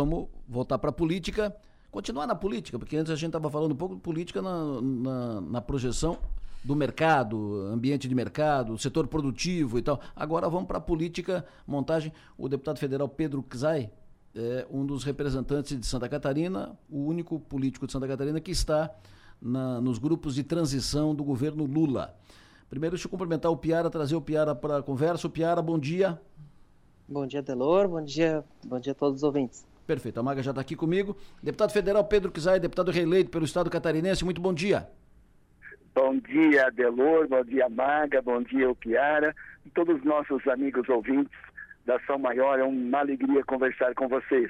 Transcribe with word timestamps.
vamos 0.00 0.28
voltar 0.48 0.78
para 0.78 0.90
a 0.90 0.92
política, 0.92 1.54
continuar 1.90 2.26
na 2.26 2.34
política, 2.34 2.78
porque 2.78 2.96
antes 2.96 3.12
a 3.12 3.16
gente 3.16 3.28
estava 3.28 3.50
falando 3.50 3.72
um 3.72 3.76
pouco 3.76 3.94
de 3.94 4.00
política 4.00 4.40
na, 4.40 4.80
na, 4.80 5.40
na 5.40 5.60
projeção 5.60 6.18
do 6.62 6.74
mercado, 6.76 7.68
ambiente 7.72 8.08
de 8.08 8.14
mercado, 8.14 8.76
setor 8.78 9.06
produtivo 9.06 9.78
e 9.78 9.82
tal. 9.82 10.00
Agora 10.14 10.48
vamos 10.48 10.66
para 10.66 10.78
a 10.78 10.80
política, 10.80 11.44
montagem. 11.66 12.12
O 12.36 12.48
deputado 12.48 12.78
federal 12.78 13.08
Pedro 13.08 13.44
Czai 13.50 13.90
é 14.34 14.66
um 14.70 14.84
dos 14.84 15.04
representantes 15.04 15.78
de 15.78 15.86
Santa 15.86 16.08
Catarina, 16.08 16.78
o 16.88 17.04
único 17.04 17.38
político 17.40 17.86
de 17.86 17.92
Santa 17.92 18.06
Catarina 18.06 18.40
que 18.40 18.50
está 18.50 18.90
na, 19.40 19.80
nos 19.80 19.98
grupos 19.98 20.34
de 20.34 20.42
transição 20.42 21.14
do 21.14 21.24
governo 21.24 21.64
Lula. 21.64 22.14
Primeiro, 22.68 22.94
deixa 22.94 23.06
eu 23.06 23.10
cumprimentar 23.10 23.50
o 23.50 23.56
Piara, 23.56 23.90
trazer 23.90 24.14
o 24.14 24.20
Piara 24.20 24.54
para 24.54 24.78
a 24.78 24.82
conversa. 24.82 25.26
O 25.26 25.30
Piara, 25.30 25.60
bom 25.60 25.78
dia. 25.78 26.20
Bom 27.08 27.26
dia, 27.26 27.42
Delor. 27.42 27.88
Bom 27.88 28.02
dia, 28.02 28.44
bom 28.64 28.78
dia 28.78 28.92
a 28.92 28.94
todos 28.94 29.16
os 29.16 29.22
ouvintes. 29.24 29.69
Perfeito, 29.90 30.20
a 30.20 30.22
Maga 30.22 30.40
já 30.40 30.52
está 30.52 30.60
aqui 30.60 30.76
comigo. 30.76 31.16
Deputado 31.42 31.72
federal 31.72 32.04
Pedro 32.04 32.30
Kizai, 32.30 32.60
deputado 32.60 32.92
reeleito 32.92 33.28
pelo 33.28 33.44
Estado 33.44 33.68
catarinense, 33.68 34.24
muito 34.24 34.40
bom 34.40 34.54
dia. 34.54 34.86
Bom 35.92 36.16
dia, 36.16 36.68
Adelor, 36.68 37.26
bom 37.26 37.42
dia, 37.42 37.68
Maga, 37.68 38.22
bom 38.22 38.40
dia, 38.40 38.72
Piara, 38.76 39.34
e 39.66 39.70
todos 39.70 39.96
os 39.96 40.04
nossos 40.04 40.46
amigos 40.46 40.88
ouvintes 40.88 41.36
da 41.84 41.96
Ação 41.96 42.20
Maior. 42.20 42.60
É 42.60 42.62
uma 42.62 43.00
alegria 43.00 43.42
conversar 43.42 43.92
com 43.96 44.06
vocês. 44.06 44.48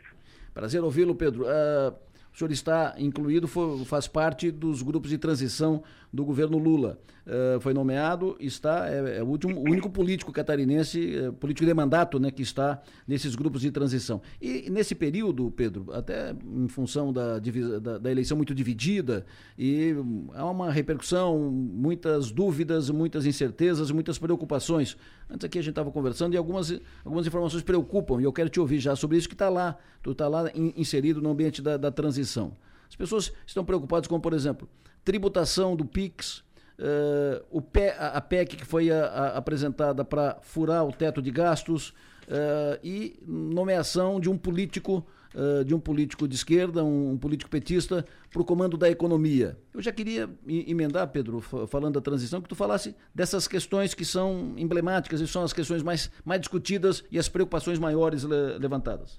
Prazer 0.52 0.84
ouvi-lo, 0.84 1.14
Pedro. 1.14 1.44
Uh, 1.44 1.96
o 2.34 2.36
senhor 2.36 2.50
está 2.52 2.94
incluído, 2.98 3.48
faz 3.86 4.06
parte 4.06 4.50
dos 4.50 4.82
grupos 4.82 5.08
de 5.08 5.16
transição 5.16 5.82
do 6.12 6.24
governo 6.24 6.58
Lula. 6.58 6.98
Uh, 7.26 7.60
foi 7.60 7.72
nomeado, 7.72 8.36
está, 8.40 8.88
é, 8.88 9.18
é, 9.18 9.22
o, 9.22 9.26
último, 9.26 9.60
o 9.60 9.62
único 9.70 9.88
político 9.88 10.32
catarinense, 10.32 11.16
é, 11.16 11.30
político 11.30 11.64
de 11.64 11.72
mandato, 11.72 12.18
né, 12.18 12.30
que 12.30 12.42
está 12.42 12.82
nesses 13.06 13.34
grupos 13.34 13.60
de 13.60 13.70
transição. 13.70 14.20
E 14.40 14.68
nesse 14.70 14.94
período, 14.94 15.50
Pedro, 15.50 15.92
até 15.92 16.34
em 16.44 16.66
função 16.66 17.12
da, 17.12 17.38
da, 17.80 17.98
da 17.98 18.10
eleição 18.10 18.36
muito 18.36 18.54
dividida, 18.54 19.24
e 19.56 19.94
há 20.34 20.44
uma 20.50 20.72
repercussão, 20.72 21.38
muitas 21.38 22.32
dúvidas, 22.32 22.90
muitas 22.90 23.26
incertezas, 23.26 23.90
muitas 23.90 24.18
preocupações. 24.18 24.96
Antes 25.28 25.44
aqui 25.44 25.58
a 25.58 25.62
gente 25.62 25.70
estava 25.70 25.92
conversando 25.92 26.34
e 26.34 26.36
algumas, 26.36 26.72
algumas 27.04 27.26
informações 27.26 27.62
preocupam, 27.62 28.20
e 28.20 28.24
eu 28.24 28.32
quero 28.32 28.48
te 28.48 28.58
ouvir 28.58 28.80
já 28.80 28.96
sobre 28.96 29.16
isso 29.16 29.28
que 29.28 29.34
está 29.34 29.48
lá, 29.48 29.76
tu 30.02 30.12
está 30.12 30.26
lá 30.26 30.50
in, 30.54 30.72
inserido 30.76 31.20
no 31.20 31.30
ambiente 31.30 31.62
da, 31.62 31.76
da 31.76 31.92
transição. 31.92 32.56
As 32.88 32.96
pessoas 32.96 33.32
estão 33.46 33.64
preocupadas 33.64 34.08
com, 34.08 34.18
por 34.18 34.32
exemplo, 34.32 34.68
tributação 35.04 35.76
do 35.76 35.84
PIX, 35.84 36.38
uh, 36.78 37.44
o 37.50 37.60
PE, 37.60 37.94
a, 37.98 38.20
PEC 38.20 38.56
que 38.56 38.64
foi 38.64 38.90
a, 38.90 39.04
a, 39.04 39.38
apresentada 39.38 40.04
para 40.04 40.38
furar 40.42 40.84
o 40.84 40.92
teto 40.92 41.20
de 41.20 41.30
gastos 41.30 41.90
uh, 41.90 42.78
e 42.82 43.18
nomeação 43.26 44.20
de 44.20 44.28
um 44.28 44.36
político 44.36 45.06
uh, 45.34 45.64
de 45.64 45.74
um 45.74 45.80
político 45.80 46.26
de 46.26 46.34
esquerda, 46.34 46.84
um, 46.84 47.12
um 47.12 47.18
político 47.18 47.50
petista, 47.50 48.04
para 48.30 48.42
o 48.42 48.44
comando 48.44 48.76
da 48.76 48.88
economia. 48.88 49.58
Eu 49.74 49.82
já 49.82 49.92
queria 49.92 50.28
emendar, 50.46 51.08
Pedro, 51.08 51.40
falando 51.40 51.94
da 51.94 52.00
transição, 52.00 52.40
que 52.40 52.48
tu 52.48 52.54
falasse 52.54 52.94
dessas 53.14 53.48
questões 53.48 53.94
que 53.94 54.04
são 54.04 54.54
emblemáticas 54.56 55.20
e 55.20 55.26
são 55.26 55.42
as 55.42 55.52
questões 55.52 55.82
mais, 55.82 56.10
mais 56.24 56.40
discutidas 56.40 57.04
e 57.10 57.18
as 57.18 57.28
preocupações 57.28 57.78
maiores 57.78 58.22
le 58.22 58.58
levantadas. 58.58 59.18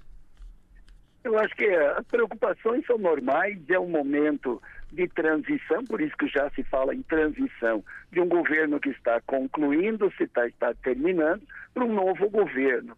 Eu 1.24 1.38
acho 1.38 1.54
que 1.54 1.66
as 1.66 2.04
preocupações 2.06 2.84
são 2.86 2.98
normais, 2.98 3.58
é 3.68 3.78
um 3.78 3.88
momento 3.88 4.60
de 4.90 5.06
transição, 5.08 5.84
por 5.84 6.00
isso 6.00 6.16
que 6.16 6.26
já 6.26 6.50
se 6.50 6.62
fala 6.64 6.94
em 6.94 7.02
transição, 7.02 7.82
de 8.10 8.20
um 8.20 8.28
governo 8.28 8.80
que 8.80 8.90
está 8.90 9.20
concluindo, 9.22 10.12
se 10.16 10.24
está, 10.24 10.46
está 10.46 10.74
terminando, 10.74 11.42
para 11.72 11.84
um 11.84 11.92
novo 11.92 12.28
governo. 12.28 12.96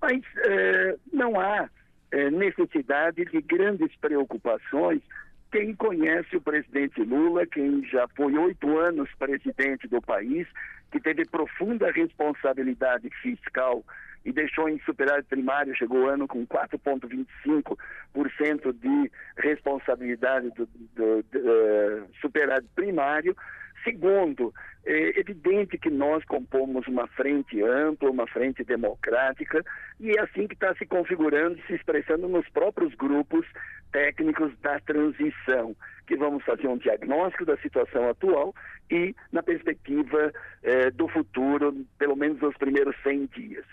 Mas 0.00 0.22
eh, 0.46 0.96
não 1.12 1.38
há 1.38 1.68
eh, 2.12 2.30
necessidade 2.30 3.24
de 3.24 3.40
grandes 3.42 3.94
preocupações. 3.96 5.02
Quem 5.50 5.74
conhece 5.74 6.36
o 6.36 6.40
presidente 6.40 7.02
Lula, 7.02 7.46
quem 7.46 7.84
já 7.86 8.06
foi 8.16 8.36
oito 8.38 8.78
anos 8.78 9.10
presidente 9.18 9.88
do 9.88 10.00
país, 10.00 10.46
que 10.92 11.00
teve 11.00 11.24
profunda 11.26 11.90
responsabilidade 11.90 13.10
fiscal 13.20 13.84
e 14.24 14.32
deixou 14.32 14.68
em 14.68 14.80
superávit 14.80 15.28
primário, 15.28 15.76
chegou 15.76 16.04
o 16.04 16.08
ano 16.08 16.26
com 16.26 16.44
4,25% 16.46 18.72
de 18.72 19.10
responsabilidade 19.36 20.50
do, 20.50 20.66
do, 20.66 21.22
do 21.22 21.38
uh, 21.38 22.08
superávit 22.20 22.68
primário. 22.74 23.36
Segundo, 23.82 24.54
é 24.86 25.20
evidente 25.20 25.76
que 25.76 25.90
nós 25.90 26.24
compomos 26.24 26.86
uma 26.86 27.06
frente 27.08 27.60
ampla, 27.62 28.10
uma 28.10 28.26
frente 28.26 28.64
democrática, 28.64 29.62
e 30.00 30.10
é 30.10 30.22
assim 30.22 30.46
que 30.46 30.54
está 30.54 30.74
se 30.74 30.86
configurando, 30.86 31.60
se 31.66 31.74
expressando 31.74 32.26
nos 32.26 32.48
próprios 32.48 32.94
grupos 32.94 33.46
técnicos 33.92 34.56
da 34.60 34.80
transição, 34.80 35.76
que 36.06 36.16
vamos 36.16 36.42
fazer 36.44 36.66
um 36.66 36.78
diagnóstico 36.78 37.44
da 37.44 37.58
situação 37.58 38.08
atual 38.08 38.54
e 38.90 39.14
na 39.32 39.42
perspectiva 39.42 40.32
eh, 40.62 40.90
do 40.90 41.08
futuro, 41.08 41.74
pelo 41.98 42.16
menos 42.16 42.40
nos 42.40 42.56
primeiros 42.56 42.96
100 43.02 43.26
dias. 43.34 43.64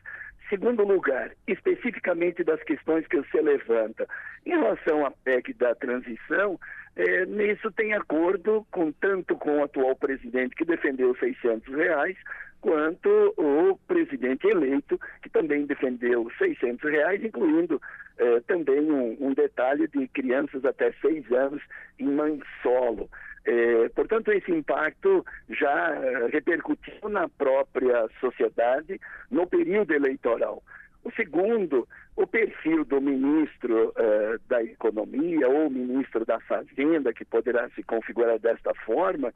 Segundo 0.52 0.84
lugar, 0.84 1.32
especificamente 1.48 2.44
das 2.44 2.62
questões 2.64 3.08
que 3.08 3.16
você 3.16 3.42
levanta, 3.42 4.06
em 4.46 4.50
relação 4.50 5.06
à 5.06 5.10
PEC 5.10 5.54
da 5.54 5.74
transição, 5.74 6.60
é, 6.98 7.26
nisso 7.26 7.72
tem 7.72 7.94
acordo 7.94 8.68
com 8.70 8.92
tanto 8.92 9.38
com 9.38 9.60
o 9.60 9.64
atual 9.64 9.96
presidente 9.96 10.54
que 10.54 10.66
defendeu 10.66 11.16
600 11.16 11.74
reais, 11.74 12.18
quanto 12.60 13.08
o 13.38 13.80
presidente 13.88 14.46
eleito 14.46 15.00
que 15.24 15.30
também 15.30 15.66
defendeu 15.66 16.30
600 16.38 16.92
reais, 16.92 17.24
incluindo 17.24 17.82
é, 18.18 18.42
também 18.42 18.92
um, 18.92 19.16
um, 19.22 19.34
detalhe 19.34 19.88
de 19.88 20.06
crianças 20.10 20.66
até 20.66 20.92
seis 21.02 21.32
anos 21.32 21.64
em 21.98 22.08
mãe 22.08 22.42
solo. 22.62 23.10
É, 23.44 23.90
portanto, 23.90 24.32
esse 24.32 24.52
impacto 24.52 25.26
já 25.50 25.96
é, 25.96 26.28
repercutiu 26.28 27.10
na 27.10 27.28
própria 27.28 28.08
sociedade 28.20 29.00
no 29.32 29.48
período 29.48 29.94
eleitoral. 29.94 30.64
O 31.04 31.12
segundo, 31.14 31.88
o 32.16 32.28
perfil 32.28 32.86
do 32.86 33.02
ministro 33.02 33.90
uh, 33.90 34.40
da 34.48 34.64
Economia 34.64 35.50
ou 35.50 35.68
ministro 35.68 36.24
da 36.24 36.40
Fazenda, 36.42 37.12
que 37.12 37.26
poderá 37.26 37.68
se 37.72 37.82
configurar 37.82 38.38
desta 38.38 38.72
forma, 38.86 39.34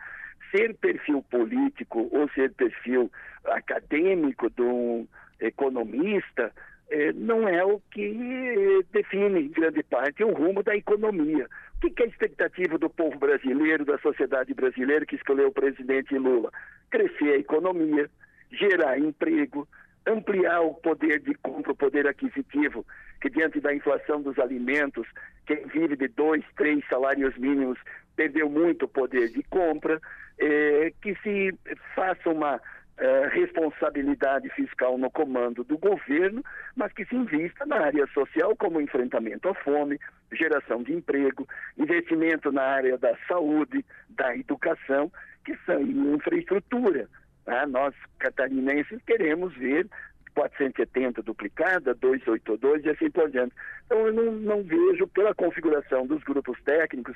ser 0.52 0.76
perfil 0.76 1.24
político 1.24 2.08
ou 2.12 2.30
ser 2.30 2.54
perfil 2.54 3.12
acadêmico 3.46 4.48
de 4.52 4.62
um 4.62 5.08
economista, 5.40 6.52
eh, 6.90 7.12
não 7.14 7.48
é 7.48 7.64
o 7.64 7.82
que 7.92 8.86
define, 8.92 9.42
em 9.42 9.50
grande 9.50 9.84
parte, 9.84 10.24
o 10.24 10.32
rumo 10.32 10.64
da 10.64 10.76
economia. 10.76 11.48
O 11.86 11.92
que 11.92 12.02
é 12.02 12.06
a 12.08 12.10
expectativa 12.10 12.80
do 12.80 12.90
povo 12.90 13.20
brasileiro, 13.20 13.86
da 13.86 14.00
sociedade 14.00 14.56
brasileira 14.56 15.06
que 15.06 15.16
escolheu 15.16 15.50
o 15.50 15.54
presidente 15.54 16.18
Lula? 16.18 16.50
Crescer 16.90 17.34
a 17.34 17.38
economia, 17.38 18.10
gerar 18.52 18.98
emprego, 18.98 19.68
ampliar 20.04 20.62
o 20.62 20.74
poder 20.74 21.20
de 21.20 21.36
compra, 21.36 21.74
o 21.74 21.76
poder 21.76 22.08
aquisitivo, 22.08 22.84
que 23.22 23.30
diante 23.30 23.60
da 23.60 23.72
inflação 23.72 24.20
dos 24.20 24.40
alimentos, 24.40 25.08
quem 25.46 25.68
vive 25.68 25.96
de 25.96 26.08
dois, 26.08 26.44
três 26.58 26.84
salários 26.90 27.38
mínimos 27.38 27.78
perdeu 28.16 28.50
muito 28.50 28.88
poder 28.88 29.30
de 29.30 29.44
compra, 29.44 30.02
é, 30.40 30.92
que 31.04 31.16
se 31.22 31.54
faça 31.94 32.32
uma 32.32 32.60
é, 32.98 33.28
responsabilidade 33.28 34.50
fiscal 34.50 34.98
no 34.98 35.12
comando 35.12 35.64
do 35.64 35.78
governo, 35.78 36.44
mas 36.76 36.94
que 36.94 37.06
se 37.06 37.16
invista 37.16 37.66
na 37.66 37.78
área 37.78 38.08
social, 38.08 38.56
como 38.56 38.80
enfrentamento 38.80 39.50
à 39.50 39.54
fome, 39.54 40.00
geração 40.32 40.82
de 40.82 40.94
emprego, 40.94 41.48
investimento 41.78 42.52
na 42.52 42.64
área 42.64 42.98
da 42.98 43.16
saúde, 43.28 43.86
da 44.10 44.36
educação, 44.36 45.12
que 45.44 45.56
são 45.66 45.82
infraestrutura. 45.82 47.08
Ah, 47.46 47.68
nós, 47.68 47.94
catarinenses, 48.18 49.02
queremos 49.06 49.54
ver 49.56 49.88
470 50.34 51.22
duplicada, 51.22 51.94
282 51.96 52.86
e 52.86 52.90
assim 52.90 53.10
por 53.10 53.30
diante. 53.30 53.54
Então, 53.86 54.08
eu 54.08 54.14
não, 54.14 54.32
não 54.32 54.64
vejo, 54.64 55.08
pela 55.08 55.34
configuração 55.34 56.06
dos 56.06 56.22
grupos 56.24 56.62
técnicos, 56.64 57.16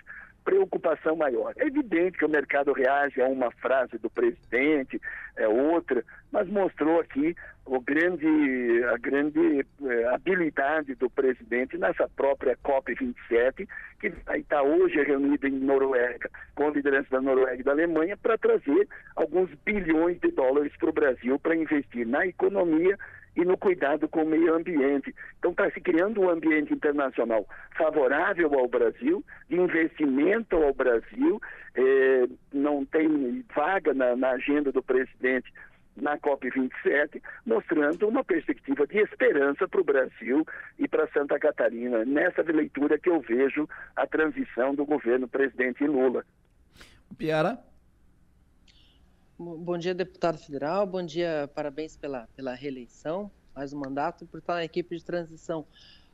preocupação 0.49 1.15
maior. 1.15 1.53
É 1.57 1.67
evidente 1.67 2.17
que 2.17 2.25
o 2.25 2.29
mercado 2.29 2.73
reage 2.73 3.21
a 3.21 3.27
uma 3.27 3.51
frase 3.51 3.99
do 3.99 4.09
presidente, 4.09 4.99
é 5.37 5.47
outra, 5.47 6.03
mas 6.31 6.47
mostrou 6.47 6.99
aqui 6.99 7.35
o 7.67 7.79
grande, 7.79 8.83
a 8.91 8.97
grande 8.97 9.59
eh, 9.59 10.05
habilidade 10.11 10.95
do 10.95 11.07
presidente 11.07 11.77
nessa 11.77 12.09
própria 12.09 12.57
COP27, 12.65 13.67
que 13.99 14.11
está 14.35 14.63
hoje 14.63 15.03
reunida 15.03 15.47
em 15.47 15.51
Noruega, 15.51 16.31
com 16.55 16.67
a 16.67 16.71
liderança 16.71 17.09
da 17.11 17.21
Noruega 17.21 17.61
e 17.61 17.63
da 17.63 17.71
Alemanha, 17.71 18.17
para 18.17 18.35
trazer 18.35 18.87
alguns 19.15 19.51
bilhões 19.63 20.19
de 20.19 20.31
dólares 20.31 20.75
para 20.79 20.89
o 20.89 20.93
Brasil 20.93 21.37
para 21.37 21.55
investir 21.55 22.07
na 22.07 22.25
economia 22.25 22.97
e 23.35 23.45
no 23.45 23.57
cuidado 23.57 24.07
com 24.07 24.23
o 24.23 24.27
meio 24.27 24.55
ambiente. 24.55 25.13
Então 25.37 25.51
está 25.51 25.69
se 25.71 25.79
criando 25.79 26.21
um 26.21 26.29
ambiente 26.29 26.73
internacional 26.73 27.47
favorável 27.77 28.53
ao 28.57 28.67
Brasil, 28.67 29.23
de 29.47 29.55
investimento 29.55 30.55
ao 30.55 30.73
Brasil, 30.73 31.41
eh, 31.75 32.27
não 32.53 32.85
tem 32.85 33.45
vaga 33.55 33.93
na, 33.93 34.15
na 34.15 34.31
agenda 34.31 34.71
do 34.71 34.83
presidente 34.83 35.51
na 35.95 36.17
COP27, 36.17 37.21
mostrando 37.45 38.07
uma 38.07 38.23
perspectiva 38.23 38.87
de 38.87 38.99
esperança 38.99 39.67
para 39.67 39.81
o 39.81 39.83
Brasil 39.83 40.45
e 40.77 40.87
para 40.87 41.07
Santa 41.09 41.37
Catarina. 41.39 42.05
Nessa 42.05 42.41
leitura 42.41 42.97
que 42.97 43.09
eu 43.09 43.19
vejo 43.19 43.67
a 43.95 44.07
transição 44.07 44.73
do 44.73 44.85
governo 44.85 45.27
presidente 45.27 45.85
Lula. 45.85 46.23
Piara? 47.17 47.59
Bom 49.41 49.77
dia, 49.77 49.95
deputado 49.95 50.37
federal. 50.37 50.85
Bom 50.85 51.01
dia, 51.01 51.49
parabéns 51.55 51.95
pela, 51.95 52.27
pela 52.35 52.53
reeleição, 52.53 53.31
mais 53.55 53.71
um 53.71 53.79
mandato, 53.79 54.25
por 54.25 54.39
estar 54.39 54.55
na 54.55 54.65
equipe 54.65 54.97
de 54.97 55.01
transição. 55.01 55.65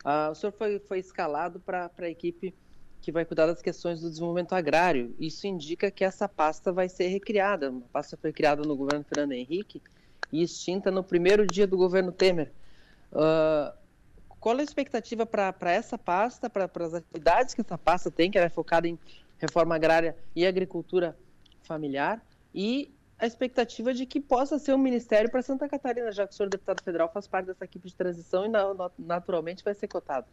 Ah, 0.04 0.30
o 0.31 0.36
senhor 0.36 0.51
foi, 0.51 0.77
foi 0.77 1.00
escalado 1.00 1.60
para 1.60 1.89
a 1.98 2.07
equipe 2.07 2.54
que 3.01 3.12
vai 3.12 3.25
cuidar 3.25 3.48
das 3.48 3.63
questões 3.63 4.00
do 4.00 4.12
desenvolvimento 4.12 4.54
agrário. 4.54 5.16
Isso 5.18 5.48
indica 5.48 5.89
que 5.89 6.04
essa 6.04 6.30
pasta 6.30 6.72
vai 6.72 6.88
ser 6.88 7.07
recriada. 7.07 7.69
A 7.69 7.92
pasta 7.92 8.16
foi 8.16 8.31
criada 8.31 8.62
no 8.62 8.75
governo 8.75 9.04
Fernando 9.04 9.31
Henrique 9.31 9.81
e 10.31 10.44
extinta 10.44 10.92
no 10.92 11.04
primeiro 11.04 11.48
dia 11.48 11.66
do 11.66 11.77
governo 11.77 12.12
Temer. 12.12 12.51
Uh, 13.12 13.75
qual 14.39 14.56
a 14.56 14.62
expectativa 14.62 15.25
para 15.25 15.72
essa 15.72 15.98
pasta, 15.98 16.48
para 16.48 16.69
as 16.75 16.94
atividades 16.94 17.56
que 17.56 17.62
essa 17.62 17.75
pasta 17.75 18.12
tem, 18.12 18.30
que 18.30 18.38
é 18.38 18.50
focada 18.50 18.88
em 18.88 19.00
reforma 19.39 19.74
agrária 19.74 20.16
e 20.36 20.45
agricultura 20.45 21.18
familiar, 21.63 22.24
e 22.54 22.95
a 23.18 23.26
expectativa 23.26 23.94
de 23.94 24.06
que 24.06 24.20
possa 24.20 24.60
ser 24.60 24.74
um 24.74 24.78
ministério 24.78 25.30
para 25.32 25.42
Santa 25.42 25.70
Catarina, 25.70 26.12
já 26.12 26.28
que 26.28 26.34
o 26.34 26.36
senhor 26.36 26.50
deputado 26.50 26.84
federal 26.84 27.12
faz 27.12 27.28
parte 27.28 27.48
dessa 27.48 27.64
equipe 27.64 27.88
de 27.88 27.96
transição 27.96 28.46
e 28.46 28.50
naturalmente 29.00 29.64
vai 29.64 29.74
ser 29.74 29.88
cotado. 29.88 30.28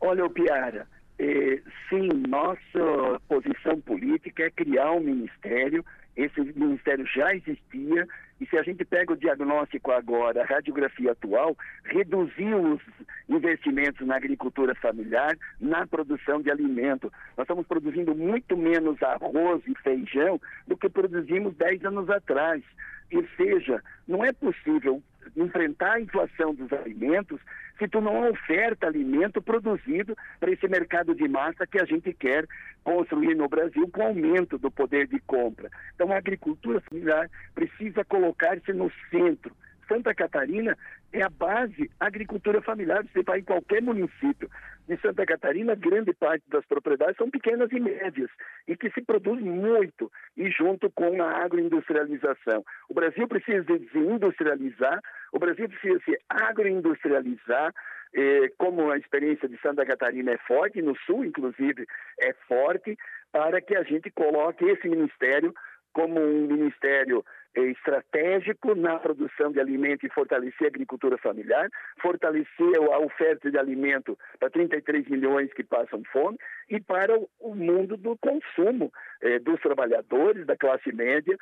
Olha, 0.00 0.28
Piara, 0.30 0.88
eh, 1.18 1.62
sim, 1.88 2.08
nossa 2.28 3.20
posição 3.28 3.80
política 3.80 4.44
é 4.44 4.50
criar 4.50 4.92
um 4.92 5.00
ministério. 5.00 5.84
Esse 6.16 6.40
ministério 6.40 7.06
já 7.06 7.34
existia 7.34 8.08
e 8.42 8.46
se 8.46 8.58
a 8.58 8.62
gente 8.64 8.84
pega 8.84 9.12
o 9.12 9.16
diagnóstico 9.16 9.92
agora, 9.92 10.42
a 10.42 10.44
radiografia 10.44 11.12
atual, 11.12 11.56
reduziu 11.84 12.72
os 12.72 12.80
investimentos 13.28 14.04
na 14.04 14.16
agricultura 14.16 14.74
familiar, 14.74 15.38
na 15.60 15.86
produção 15.86 16.42
de 16.42 16.50
alimento. 16.50 17.12
Nós 17.36 17.44
estamos 17.44 17.64
produzindo 17.68 18.16
muito 18.16 18.56
menos 18.56 19.00
arroz 19.00 19.62
e 19.64 19.76
feijão 19.76 20.40
do 20.66 20.76
que 20.76 20.88
produzimos 20.88 21.54
10 21.54 21.84
anos 21.84 22.10
atrás. 22.10 22.64
Ou 23.14 23.24
seja, 23.36 23.80
não 24.08 24.24
é 24.24 24.32
possível 24.32 25.00
enfrentar 25.36 25.92
a 25.92 26.00
inflação 26.00 26.52
dos 26.52 26.72
alimentos 26.72 27.40
se 27.82 27.88
tu 27.88 28.00
não 28.00 28.30
oferta 28.30 28.86
alimento 28.86 29.42
produzido 29.42 30.16
para 30.38 30.52
esse 30.52 30.68
mercado 30.68 31.16
de 31.16 31.26
massa 31.26 31.66
que 31.66 31.80
a 31.80 31.84
gente 31.84 32.12
quer 32.12 32.46
construir 32.84 33.34
no 33.34 33.48
Brasil 33.48 33.88
com 33.88 34.02
aumento 34.02 34.56
do 34.56 34.70
poder 34.70 35.08
de 35.08 35.18
compra. 35.18 35.68
Então 35.92 36.12
a 36.12 36.16
agricultura 36.16 36.80
familiar 36.82 37.28
precisa 37.52 38.04
colocar-se 38.04 38.72
no 38.72 38.88
centro. 39.10 39.52
Santa 39.92 40.14
Catarina 40.14 40.76
é 41.12 41.22
a 41.22 41.28
base 41.28 41.90
agricultura 42.00 42.62
familiar. 42.62 43.04
Você 43.04 43.22
vai 43.22 43.40
em 43.40 43.44
qualquer 43.44 43.82
município 43.82 44.48
de 44.88 44.96
Santa 45.02 45.26
Catarina, 45.26 45.74
grande 45.74 46.14
parte 46.14 46.42
das 46.48 46.64
propriedades 46.64 47.16
são 47.16 47.30
pequenas 47.30 47.70
e 47.70 47.78
médias 47.78 48.30
e 48.66 48.74
que 48.74 48.90
se 48.90 49.02
produz 49.02 49.42
muito 49.42 50.10
e 50.34 50.50
junto 50.50 50.90
com 50.90 51.22
a 51.22 51.44
agroindustrialização. 51.44 52.64
O 52.88 52.94
Brasil 52.94 53.28
precisa 53.28 53.64
se 53.66 53.98
industrializar, 53.98 54.98
o 55.30 55.38
Brasil 55.38 55.68
precisa 55.68 56.00
se 56.04 56.18
agroindustrializar, 56.28 57.72
eh, 58.14 58.50
como 58.56 58.90
a 58.90 58.96
experiência 58.96 59.48
de 59.48 59.60
Santa 59.60 59.84
Catarina 59.84 60.32
é 60.32 60.38
forte, 60.38 60.82
no 60.82 60.96
sul 61.06 61.24
inclusive 61.24 61.86
é 62.18 62.32
forte, 62.48 62.96
para 63.30 63.60
que 63.60 63.76
a 63.76 63.82
gente 63.82 64.10
coloque 64.10 64.64
esse 64.64 64.88
ministério 64.88 65.54
como 65.92 66.20
um 66.20 66.46
ministério 66.46 67.24
eh, 67.54 67.70
estratégico 67.70 68.74
na 68.74 68.98
produção 68.98 69.52
de 69.52 69.60
alimento 69.60 70.06
e 70.06 70.10
fortalecer 70.10 70.64
a 70.64 70.68
agricultura 70.68 71.18
familiar, 71.18 71.68
fortalecer 72.00 72.76
a 72.92 72.98
oferta 72.98 73.50
de 73.50 73.58
alimento 73.58 74.18
para 74.38 74.50
33 74.50 75.08
milhões 75.08 75.52
que 75.52 75.62
passam 75.62 76.02
fome 76.12 76.38
e 76.68 76.80
para 76.80 77.14
o 77.40 77.54
mundo 77.54 77.96
do 77.96 78.16
consumo 78.16 78.92
eh, 79.20 79.38
dos 79.38 79.60
trabalhadores, 79.60 80.46
da 80.46 80.56
classe 80.56 80.92
média, 80.92 81.36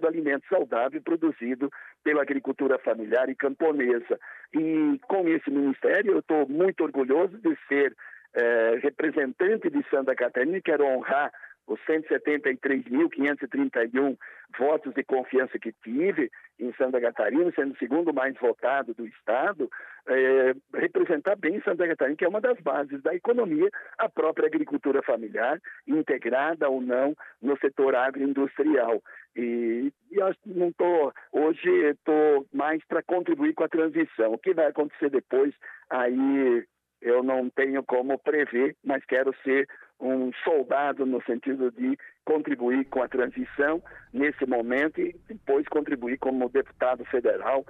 do 0.00 0.06
alimento 0.06 0.46
saudável 0.48 1.00
produzido 1.02 1.70
pela 2.02 2.22
agricultura 2.22 2.78
familiar 2.78 3.28
e 3.28 3.34
camponesa. 3.34 4.18
E 4.52 4.98
com 5.08 5.28
esse 5.28 5.50
ministério 5.50 6.12
eu 6.12 6.18
estou 6.18 6.48
muito 6.48 6.84
orgulhoso 6.84 7.38
de 7.38 7.56
ser 7.68 7.94
eh, 8.34 8.78
representante 8.82 9.70
de 9.70 9.84
Santa 9.88 10.14
Catarina 10.14 10.58
e 10.58 10.62
quero 10.62 10.84
honrar 10.84 11.32
os 11.66 11.80
173.531 11.80 14.16
votos 14.58 14.92
de 14.94 15.02
confiança 15.02 15.58
que 15.58 15.72
tive 15.82 16.30
em 16.58 16.72
Santa 16.74 17.00
Catarina, 17.00 17.50
sendo 17.54 17.74
o 17.74 17.78
segundo 17.78 18.12
mais 18.12 18.36
votado 18.38 18.92
do 18.94 19.06
Estado, 19.06 19.70
é, 20.06 20.54
representar 20.74 21.36
bem 21.36 21.60
Santa 21.62 21.88
Catarina, 21.88 22.16
que 22.16 22.24
é 22.24 22.28
uma 22.28 22.40
das 22.40 22.58
bases 22.60 23.02
da 23.02 23.14
economia, 23.14 23.68
a 23.98 24.08
própria 24.08 24.46
agricultura 24.46 25.02
familiar, 25.02 25.60
integrada 25.86 26.68
ou 26.68 26.80
não 26.80 27.14
no 27.40 27.56
setor 27.58 27.94
agroindustrial. 27.94 29.02
E, 29.34 29.92
e 30.12 30.16
eu 30.16 30.34
não 30.46 30.68
estou, 30.68 31.12
hoje 31.32 31.68
estou 31.90 32.46
mais 32.52 32.84
para 32.84 33.02
contribuir 33.02 33.54
com 33.54 33.64
a 33.64 33.68
transição. 33.68 34.32
O 34.32 34.38
que 34.38 34.54
vai 34.54 34.66
acontecer 34.66 35.10
depois, 35.10 35.52
aí 35.90 36.64
eu 37.00 37.22
não 37.22 37.50
tenho 37.50 37.82
como 37.82 38.18
prever, 38.18 38.76
mas 38.84 39.04
quero 39.04 39.34
ser 39.42 39.68
um 40.00 40.32
soldado 40.42 41.06
no 41.06 41.22
sentido 41.22 41.70
de 41.70 41.96
contribuir 42.24 42.84
com 42.86 43.02
a 43.02 43.08
transição 43.08 43.82
nesse 44.12 44.46
momento 44.46 45.00
e 45.00 45.14
depois 45.28 45.66
contribuir 45.68 46.18
como 46.18 46.48
deputado 46.48 47.04
federal 47.06 47.64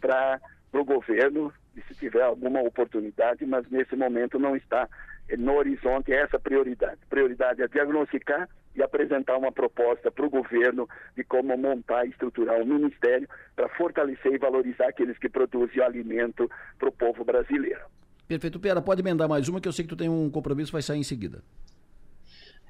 para 0.00 0.40
o 0.72 0.84
governo, 0.84 1.52
se 1.86 1.94
tiver 1.94 2.22
alguma 2.22 2.60
oportunidade, 2.60 3.44
mas 3.46 3.68
nesse 3.70 3.94
momento 3.96 4.38
não 4.38 4.56
está 4.56 4.88
no 5.36 5.54
horizonte 5.54 6.12
essa 6.12 6.38
prioridade. 6.38 7.00
Prioridade 7.08 7.62
é 7.62 7.68
diagnosticar 7.68 8.48
e 8.78 8.82
apresentar 8.82 9.36
uma 9.36 9.50
proposta 9.50 10.10
para 10.10 10.24
o 10.24 10.30
governo 10.30 10.88
de 11.16 11.24
como 11.24 11.56
montar 11.56 12.06
e 12.06 12.10
estruturar 12.10 12.60
um 12.62 12.64
ministério 12.64 13.28
para 13.56 13.68
fortalecer 13.70 14.32
e 14.32 14.38
valorizar 14.38 14.88
aqueles 14.88 15.18
que 15.18 15.28
produzem 15.28 15.80
o 15.80 15.84
alimento 15.84 16.48
para 16.78 16.88
o 16.88 16.92
povo 16.92 17.24
brasileiro. 17.24 17.84
Perfeito. 18.28 18.60
Pera, 18.60 18.80
pode 18.80 19.02
emendar 19.02 19.28
mais 19.28 19.48
uma 19.48 19.60
que 19.60 19.66
eu 19.66 19.72
sei 19.72 19.84
que 19.84 19.88
tu 19.88 19.96
tem 19.96 20.08
um 20.08 20.30
compromisso, 20.30 20.70
vai 20.70 20.82
sair 20.82 21.00
em 21.00 21.02
seguida. 21.02 21.42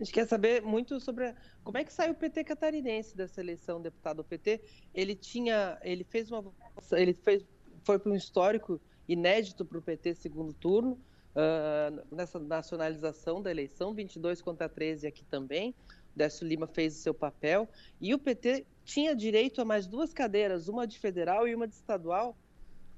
A 0.00 0.04
gente 0.04 0.12
quer 0.12 0.26
saber 0.26 0.62
muito 0.62 0.98
sobre 1.00 1.34
como 1.62 1.76
é 1.76 1.84
que 1.84 1.92
saiu 1.92 2.12
o 2.12 2.14
PT 2.14 2.44
catarinense 2.44 3.16
dessa 3.16 3.40
eleição, 3.40 3.82
deputado. 3.82 4.20
O 4.20 4.24
PT, 4.24 4.60
ele 4.94 5.14
tinha, 5.14 5.76
ele 5.82 6.04
fez 6.04 6.30
uma, 6.30 6.44
ele 6.92 7.12
fez, 7.12 7.44
foi 7.82 7.98
para 7.98 8.12
um 8.12 8.14
histórico 8.14 8.80
inédito 9.08 9.64
para 9.64 9.78
o 9.78 9.82
PT 9.82 10.14
segundo 10.14 10.52
turno, 10.54 10.92
uh, 11.34 12.14
nessa 12.14 12.38
nacionalização 12.38 13.42
da 13.42 13.50
eleição, 13.50 13.92
22 13.92 14.40
contra 14.40 14.68
13 14.68 15.06
aqui 15.06 15.24
também. 15.24 15.74
Décio 16.18 16.46
Lima 16.46 16.66
fez 16.66 16.96
o 16.96 17.00
seu 17.00 17.14
papel 17.14 17.68
e 18.00 18.12
o 18.12 18.18
PT 18.18 18.66
tinha 18.84 19.14
direito 19.14 19.60
a 19.60 19.64
mais 19.64 19.86
duas 19.86 20.12
cadeiras, 20.12 20.68
uma 20.68 20.86
de 20.86 20.98
federal 20.98 21.46
e 21.46 21.54
uma 21.54 21.68
de 21.68 21.74
estadual, 21.74 22.36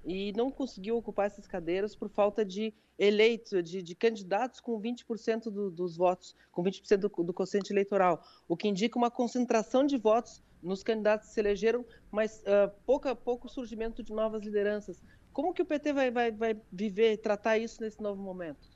e 0.05 0.33
não 0.33 0.51
conseguiu 0.51 0.97
ocupar 0.97 1.27
essas 1.27 1.47
cadeiras 1.47 1.95
por 1.95 2.09
falta 2.09 2.45
de 2.45 2.73
eleitos, 2.99 3.63
de, 3.63 3.83
de 3.83 3.95
candidatos 3.95 4.61
com 4.61 4.81
20% 4.81 5.51
do, 5.51 5.71
dos 5.71 5.97
votos, 5.97 6.35
com 6.51 6.63
20% 6.63 6.97
do, 6.97 7.09
do 7.25 7.35
quociente 7.35 7.73
eleitoral, 7.73 8.23
o 8.49 8.57
que 8.57 8.69
indica 8.69 8.99
uma 8.99 9.11
concentração 9.11 9.85
de 9.85 9.97
votos 9.97 10.43
nos 10.63 10.83
candidatos 10.83 11.29
que 11.29 11.35
se 11.35 11.41
elegeram, 11.41 11.85
mas 12.11 12.43
uh, 12.43 12.71
pouco 12.85 13.15
pouco 13.17 13.49
surgimento 13.49 14.03
de 14.03 14.13
novas 14.13 14.43
lideranças. 14.43 15.03
Como 15.33 15.55
que 15.55 15.63
o 15.63 15.67
PT 15.67 15.93
vai, 15.93 16.11
vai, 16.11 16.31
vai 16.31 16.61
viver, 16.73 17.19
tratar 17.19 17.59
isso 17.59 17.81
nesse 17.81 18.01
novo 18.03 18.23
momento? 18.23 18.69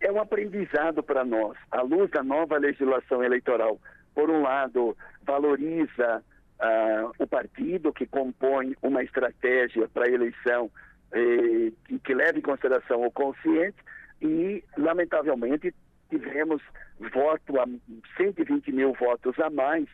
É 0.00 0.12
um 0.12 0.20
aprendizado 0.20 1.02
para 1.02 1.24
nós, 1.24 1.56
à 1.70 1.82
luz 1.82 2.10
da 2.10 2.22
nova 2.22 2.58
legislação 2.58 3.22
eleitoral. 3.22 3.80
Por 4.14 4.30
um 4.30 4.42
lado, 4.42 4.96
valoriza 5.22 6.22
uh, 6.60 7.12
o 7.18 7.26
partido 7.26 7.92
que 7.92 8.06
compõe 8.06 8.74
uma 8.82 9.02
estratégia 9.02 9.88
para 9.88 10.06
a 10.06 10.10
eleição 10.10 10.70
eh, 11.12 11.72
que, 11.84 11.98
que 12.00 12.14
leve 12.14 12.40
em 12.40 12.42
consideração 12.42 13.02
o 13.06 13.10
consciente 13.10 13.76
e, 14.20 14.62
lamentavelmente, 14.76 15.72
tivemos 16.10 16.62
voto 16.98 17.60
a 17.60 17.66
120 18.16 18.72
mil 18.72 18.92
votos 18.94 19.38
a 19.38 19.48
mais 19.48 19.86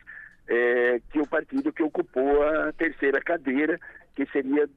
eh, 0.47 1.01
que 1.11 1.19
o 1.19 1.27
partido 1.27 1.71
que 1.71 1.83
ocupou 1.83 2.43
a 2.43 2.73
terceira 2.73 3.21
cadeira, 3.21 3.79
que 4.15 4.25
seria 4.27 4.67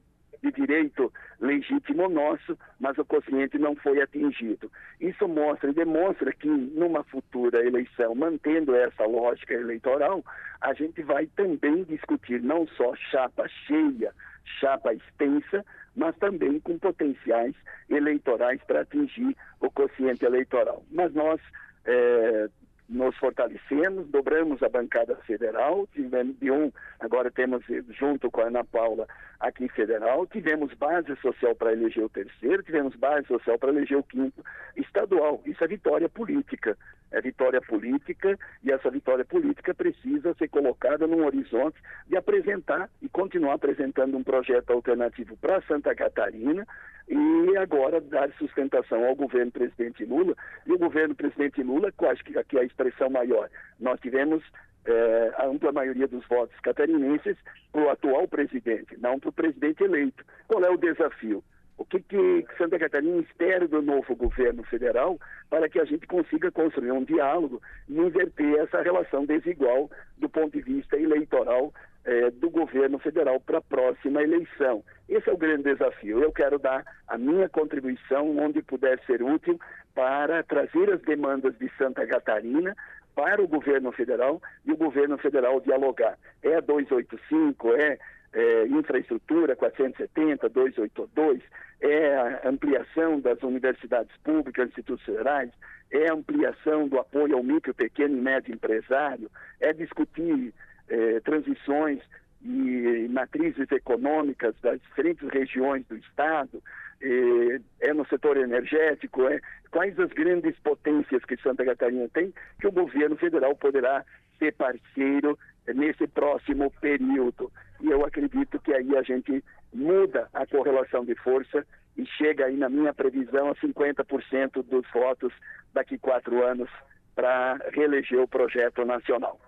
de 0.41 0.51
direito 0.51 1.11
legítimo 1.39 2.09
nosso, 2.09 2.57
mas 2.79 2.97
o 2.97 3.05
consciente 3.05 3.57
não 3.57 3.75
foi 3.75 4.01
atingido. 4.01 4.71
Isso 4.99 5.27
mostra 5.27 5.69
e 5.69 5.73
demonstra 5.73 6.31
que 6.33 6.47
numa 6.47 7.03
futura 7.03 7.65
eleição, 7.65 8.15
mantendo 8.15 8.75
essa 8.75 9.05
lógica 9.05 9.53
eleitoral, 9.53 10.23
a 10.61 10.73
gente 10.73 11.01
vai 11.03 11.27
também 11.27 11.83
discutir 11.83 12.41
não 12.41 12.67
só 12.67 12.95
chapa 13.11 13.47
cheia, 13.67 14.13
chapa 14.59 14.93
extensa, 14.93 15.65
mas 15.95 16.15
também 16.17 16.59
com 16.59 16.77
potenciais 16.77 17.55
eleitorais 17.89 18.61
para 18.63 18.81
atingir 18.81 19.35
o 19.59 19.69
consciente 19.71 20.25
eleitoral. 20.25 20.83
Mas 20.91 21.13
nós 21.13 21.41
é, 21.85 22.49
nos 22.89 23.17
fortalecemos, 23.17 24.07
dobramos 24.07 24.63
a 24.63 24.69
bancada 24.69 25.15
federal, 25.17 25.87
tivemos 25.93 26.37
de 26.39 26.49
um, 26.49 26.71
agora 26.99 27.29
temos 27.29 27.63
junto 27.89 28.31
com 28.31 28.41
a 28.41 28.45
Ana 28.45 28.63
Paula 28.63 29.07
aqui 29.39 29.67
federal, 29.69 30.25
tivemos 30.25 30.73
base 30.73 31.15
social 31.17 31.55
para 31.55 31.71
eleger 31.71 32.03
o 32.03 32.09
terceiro, 32.09 32.63
tivemos 32.63 32.95
base 32.95 33.27
social 33.27 33.57
para 33.57 33.69
eleger 33.69 33.97
o 33.97 34.03
quinto 34.03 34.43
estadual. 34.75 35.41
Isso 35.45 35.63
é 35.63 35.67
vitória 35.67 36.09
política. 36.09 36.77
É 37.09 37.21
vitória 37.21 37.61
política 37.61 38.37
e 38.61 38.71
essa 38.71 38.91
vitória 38.91 39.23
política 39.23 39.73
precisa 39.73 40.33
ser 40.33 40.49
colocada 40.49 41.07
num 41.07 41.25
horizonte 41.25 41.77
de 42.05 42.17
apresentar 42.17 42.89
e 43.01 43.07
continuar 43.07 43.53
apresentando 43.53 44.17
um 44.17 44.23
projeto 44.23 44.71
alternativo 44.71 45.37
para 45.37 45.61
Santa 45.61 45.95
Catarina 45.95 46.67
e 47.07 47.55
agora 47.57 48.01
dar 48.01 48.29
sustentação 48.33 49.05
ao 49.05 49.15
governo 49.15 49.51
presidente 49.51 50.03
Lula. 50.03 50.35
E 50.65 50.73
o 50.73 50.77
governo 50.77 51.15
presidente 51.15 51.63
Lula, 51.63 51.93
acho 52.11 52.23
que 52.25 52.37
aqui 52.37 52.57
é 52.57 52.61
a 52.61 52.65
expressão 52.65 53.09
maior, 53.09 53.49
nós 53.79 53.99
tivemos 54.01 54.43
é, 54.87 55.31
a 55.37 55.45
ampla 55.45 55.71
maioria 55.71 56.07
dos 56.07 56.25
votos 56.27 56.57
catarinenses 56.61 57.37
para 57.71 57.81
o 57.81 57.89
atual 57.89 58.27
presidente, 58.27 58.97
não 58.97 59.19
para 59.19 59.29
o 59.29 59.33
presidente 59.33 59.83
eleito. 59.83 60.23
Qual 60.47 60.63
é 60.63 60.69
o 60.69 60.77
desafio? 60.77 61.43
O 61.77 61.85
que, 61.85 61.99
que 61.99 62.45
Santa 62.57 62.79
Catarina 62.79 63.21
espera 63.21 63.67
do 63.67 63.81
novo 63.83 64.15
governo 64.15 64.63
federal 64.63 65.19
para 65.47 65.69
que 65.69 65.79
a 65.79 65.85
gente 65.85 66.07
consiga 66.07 66.51
construir 66.51 66.91
um 66.91 67.03
diálogo 67.03 67.61
e 67.87 67.95
inverter 67.95 68.55
essa 68.61 68.81
relação 68.81 69.25
desigual 69.25 69.89
do 70.17 70.27
ponto 70.27 70.53
de 70.53 70.61
vista 70.61 70.97
eleitoral 70.97 71.71
eh, 72.03 72.31
do 72.31 72.49
governo 72.49 72.97
federal 72.97 73.39
para 73.39 73.59
a 73.59 73.61
próxima 73.61 74.23
eleição. 74.23 74.83
Esse 75.07 75.29
é 75.29 75.33
o 75.33 75.37
grande 75.37 75.63
desafio. 75.63 76.23
Eu 76.23 76.31
quero 76.31 76.57
dar 76.57 76.83
a 77.07 77.15
minha 77.15 77.47
contribuição 77.47 78.35
onde 78.39 78.63
puder 78.63 78.99
ser 79.05 79.21
útil 79.21 79.59
para 79.93 80.41
trazer 80.43 80.91
as 80.91 81.01
demandas 81.01 81.55
de 81.59 81.69
Santa 81.77 82.07
Catarina 82.07 82.75
para 83.17 83.41
o 83.41 83.47
governo 83.47 83.91
federal 83.91 84.39
e 84.63 84.71
o 84.71 84.77
governo 84.77 85.17
federal 85.17 85.59
dialogar. 85.59 86.19
É 86.43 86.57
a 86.57 86.59
285, 86.59 87.73
é 87.73 87.97
é, 88.33 88.67
infraestrutura 88.67 89.55
470, 89.55 90.47
282, 90.49 91.41
é 91.81 92.47
ampliação 92.47 93.19
das 93.19 93.41
universidades 93.41 94.15
públicas, 94.23 94.69
institutos 94.69 95.03
federais, 95.03 95.49
é 95.89 96.11
ampliação 96.11 96.87
do 96.87 96.99
apoio 96.99 97.35
ao 97.35 97.43
micro, 97.43 97.73
pequeno 97.73 98.15
e 98.15 98.21
médio 98.21 98.53
empresário, 98.53 99.31
é 99.59 99.73
discutir 99.73 100.53
é, 100.87 101.19
transições 101.21 101.99
e 102.41 103.07
matrizes 103.09 103.69
econômicas 103.71 104.55
das 104.61 104.79
diferentes 104.81 105.27
regiões 105.29 105.85
do 105.87 105.97
Estado, 105.97 106.61
é, 107.01 107.59
é 107.89 107.93
no 107.93 108.05
setor 108.07 108.37
energético, 108.37 109.27
é 109.27 109.39
quais 109.71 109.99
as 109.99 110.09
grandes 110.11 110.55
potências 110.59 111.23
que 111.25 111.37
Santa 111.37 111.65
Catarina 111.65 112.07
tem 112.09 112.33
que 112.59 112.67
o 112.67 112.71
governo 112.71 113.15
federal 113.17 113.55
poderá 113.55 114.03
ser 114.39 114.53
parceiro 114.53 115.37
nesse 115.67 116.07
próximo 116.07 116.71
período. 116.79 117.51
E 117.81 117.89
eu 117.89 118.05
acredito 118.05 118.59
que 118.59 118.73
aí 118.73 118.95
a 118.95 119.01
gente 119.01 119.43
muda 119.73 120.29
a 120.33 120.45
correlação 120.45 121.03
de 121.03 121.15
força 121.15 121.65
e 121.97 122.05
chega 122.05 122.45
aí, 122.45 122.55
na 122.55 122.69
minha 122.69 122.93
previsão, 122.93 123.49
a 123.49 123.55
50% 123.55 124.63
dos 124.63 124.85
votos 124.93 125.33
daqui 125.73 125.97
quatro 125.97 126.45
anos 126.45 126.69
para 127.15 127.57
reeleger 127.73 128.19
o 128.19 128.27
projeto 128.27 128.85
nacional. 128.85 129.39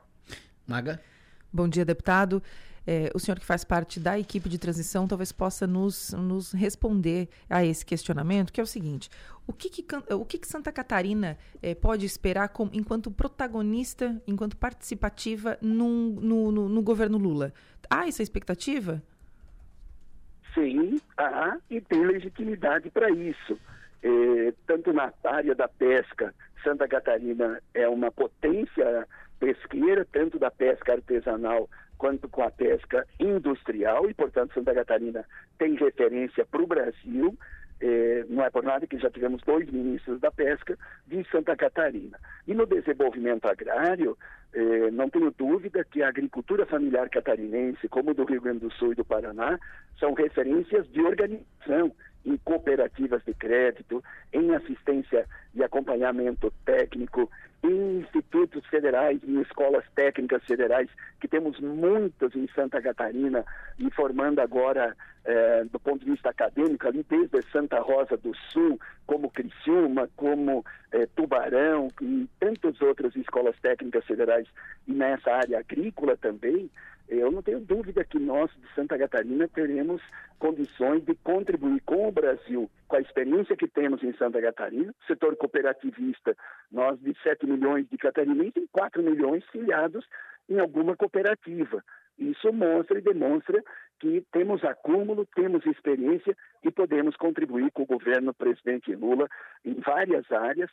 Maga? 0.67 1.00
Bom 1.53 1.67
dia, 1.67 1.86
deputado. 1.86 2.41
É, 2.91 3.12
o 3.13 3.19
senhor 3.19 3.38
que 3.39 3.46
faz 3.46 3.63
parte 3.63 4.00
da 4.00 4.17
equipe 4.17 4.50
de 4.50 4.58
transição 4.58 5.08
talvez 5.08 5.31
possa 5.31 5.67
nos, 5.67 6.12
nos 6.13 6.51
responder 6.53 7.29
a 7.48 7.63
esse 7.63 7.86
questionamento, 7.86 8.51
que 8.51 8.60
é 8.60 8.63
o 8.63 8.65
seguinte: 8.65 9.12
o 9.46 9.53
que, 9.53 9.69
que, 9.69 9.86
o 10.12 10.25
que, 10.25 10.39
que 10.39 10.48
Santa 10.48 10.72
Catarina 10.72 11.38
é, 11.62 11.75
pode 11.75 12.03
esperar 12.08 12.50
com, 12.50 12.67
enquanto 12.74 13.12
protagonista, 13.12 14.19
enquanto 14.25 14.58
participativa 14.58 15.55
num, 15.62 16.17
no, 16.19 16.51
no, 16.51 16.67
no 16.67 16.81
governo 16.81 17.19
Lula? 17.19 17.53
Há 17.88 18.08
essa 18.08 18.24
expectativa? 18.24 19.03
Sim, 20.55 21.00
há 21.15 21.60
e 21.69 21.79
tem 21.79 22.03
legitimidade 22.03 22.89
para 22.89 23.12
isso. 23.12 23.55
É, 24.01 24.51
tanto 24.65 24.91
na 24.91 25.13
área 25.25 25.53
da 25.53 25.67
pesca, 25.67 26.34
Santa 26.63 26.88
Catarina 26.88 27.62
é 27.72 27.88
uma 27.88 28.12
potência 28.12 29.08
pesqueira, 29.39 30.08
tanto 30.12 30.39
da 30.39 30.50
pesca 30.50 30.93
artesanal 30.93 31.69
quanto 31.99 32.29
com 32.29 32.41
a 32.41 32.49
pesca 32.49 33.05
industrial, 33.19 34.09
e, 34.09 34.13
portanto, 34.13 34.53
Santa 34.53 34.73
Catarina 34.73 35.25
tem 35.59 35.75
referência 35.75 36.45
para 36.45 36.63
o 36.63 36.65
Brasil. 36.65 37.37
É, 37.81 38.25
não 38.27 38.43
é 38.43 38.49
por 38.49 38.63
nada 38.63 38.87
que 38.87 38.97
já 38.97 39.09
tivemos 39.09 39.41
dois 39.43 39.69
ministros 39.69 40.19
da 40.19 40.31
pesca 40.31 40.77
de 41.07 41.23
Santa 41.29 41.55
Catarina. 41.55 42.17
E 42.47 42.53
no 42.53 42.65
desenvolvimento 42.65 43.45
agrário, 43.45 44.17
é, 44.53 44.91
não 44.91 45.09
tenho 45.09 45.31
dúvida 45.31 45.85
que 45.85 46.01
a 46.01 46.09
agricultura 46.09 46.65
familiar 46.65 47.09
catarinense, 47.09 47.87
como 47.87 48.13
do 48.13 48.25
Rio 48.25 48.41
Grande 48.41 48.59
do 48.59 48.73
Sul 48.73 48.93
e 48.93 48.95
do 48.95 49.05
Paraná, 49.05 49.59
são 49.97 50.13
referências 50.13 50.89
de 50.91 51.01
organização 51.01 51.93
em 52.25 52.38
cooperativas 52.38 53.23
de 53.25 53.33
crédito, 53.33 54.03
em 54.33 54.53
assistência 54.53 55.25
e 55.53 55.63
acompanhamento 55.63 56.53
técnico, 56.65 57.29
em 57.63 57.99
institutos 57.99 58.65
federais, 58.67 59.19
em 59.23 59.41
escolas 59.41 59.83
técnicas 59.95 60.43
federais, 60.45 60.89
que 61.19 61.27
temos 61.27 61.59
muitas 61.59 62.33
em 62.35 62.47
Santa 62.55 62.81
Catarina, 62.81 63.43
informando 63.77 64.41
agora 64.41 64.95
eh, 65.25 65.65
do 65.71 65.79
ponto 65.79 66.05
de 66.05 66.11
vista 66.11 66.29
acadêmico, 66.29 66.88
ali 66.88 67.05
desde 67.07 67.41
Santa 67.51 67.79
Rosa 67.79 68.15
do 68.15 68.33
Sul, 68.51 68.79
como 69.05 69.29
Criciúma, 69.29 70.09
como 70.15 70.65
eh, 70.91 71.07
Tubarão 71.15 71.89
e 72.01 72.27
tantas 72.39 72.81
outras 72.81 73.15
escolas 73.15 73.55
técnicas 73.61 74.05
federais 74.05 74.47
e 74.88 74.93
nessa 74.93 75.31
área 75.31 75.59
agrícola 75.59 76.15
também, 76.15 76.69
eu 77.09 77.31
não 77.31 77.41
tenho 77.41 77.59
dúvida 77.59 78.03
que 78.03 78.19
nós, 78.19 78.51
de 78.51 78.73
Santa 78.75 78.97
Catarina, 78.97 79.47
teremos 79.47 80.01
condições 80.37 81.03
de 81.03 81.15
contribuir 81.15 81.81
com 81.81 82.07
o 82.07 82.11
Brasil, 82.11 82.69
com 82.87 82.95
a 82.95 83.01
experiência 83.01 83.57
que 83.57 83.67
temos 83.67 84.03
em 84.03 84.13
Santa 84.13 84.39
Catarina, 84.39 84.93
setor 85.07 85.35
cooperativista, 85.35 86.37
nós 86.71 86.99
de 86.99 87.15
7 87.23 87.47
milhões 87.47 87.87
de 87.89 87.97
catarinenses, 87.97 88.53
tem 88.53 88.67
4 88.71 89.01
milhões 89.01 89.43
filiados 89.51 90.05
em 90.47 90.59
alguma 90.59 90.95
cooperativa. 90.95 91.83
Isso 92.17 92.51
mostra 92.51 92.99
e 92.99 93.01
demonstra 93.01 93.63
que 93.99 94.23
temos 94.31 94.63
acúmulo, 94.63 95.25
temos 95.35 95.65
experiência 95.65 96.35
e 96.63 96.69
podemos 96.69 97.15
contribuir 97.15 97.71
com 97.71 97.83
o 97.83 97.87
governo 97.87 98.33
presidente 98.33 98.93
Lula 98.93 99.27
em 99.65 99.75
várias 99.75 100.29
áreas, 100.31 100.69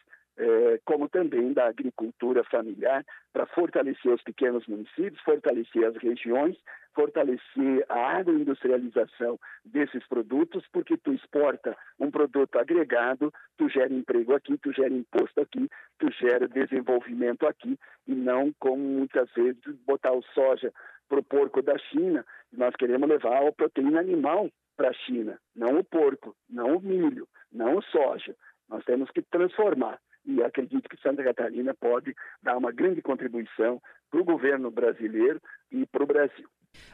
como 0.84 1.08
também 1.08 1.52
da 1.52 1.66
agricultura 1.66 2.44
familiar, 2.44 3.04
para 3.32 3.46
fortalecer 3.46 4.12
os 4.12 4.22
pequenos 4.22 4.66
municípios, 4.66 5.20
fortalecer 5.22 5.84
as 5.84 5.96
regiões, 5.96 6.56
fortalecer 6.94 7.84
a 7.88 8.18
agroindustrialização 8.18 9.38
desses 9.64 10.06
produtos, 10.08 10.64
porque 10.72 10.96
tu 10.96 11.12
exporta 11.12 11.76
um 11.98 12.10
produto 12.10 12.58
agregado, 12.58 13.32
tu 13.56 13.68
gera 13.68 13.92
emprego 13.92 14.34
aqui, 14.34 14.56
tu 14.58 14.72
gera 14.72 14.92
imposto 14.92 15.40
aqui, 15.40 15.68
tu 15.98 16.10
gera 16.12 16.48
desenvolvimento 16.48 17.46
aqui, 17.46 17.78
e 18.06 18.14
não 18.14 18.52
como 18.58 18.82
muitas 18.82 19.30
vezes 19.32 19.62
botar 19.86 20.12
o 20.12 20.22
soja 20.34 20.72
para 21.08 21.20
o 21.20 21.24
porco 21.24 21.62
da 21.62 21.78
China, 21.78 22.24
nós 22.52 22.74
queremos 22.76 23.08
levar 23.08 23.46
a 23.46 23.52
proteína 23.52 24.00
animal 24.00 24.50
para 24.76 24.90
a 24.90 24.94
China, 24.94 25.38
não 25.54 25.78
o 25.78 25.84
porco, 25.84 26.34
não 26.48 26.76
o 26.76 26.80
milho, 26.80 27.28
não 27.52 27.76
o 27.76 27.82
soja. 27.82 28.34
Nós 28.68 28.84
temos 28.84 29.10
que 29.10 29.22
transformar. 29.22 30.00
E 30.26 30.42
acredito 30.42 30.88
que 30.88 31.00
Santa 31.00 31.22
Catarina 31.22 31.72
pode 31.74 32.14
dar 32.42 32.56
uma 32.56 32.72
grande 32.72 33.00
contribuição 33.00 33.80
para 34.10 34.20
o 34.20 34.24
governo 34.24 34.70
brasileiro 34.70 35.40
e 35.70 35.86
para 35.86 36.02
o 36.02 36.06
Brasil. 36.06 36.48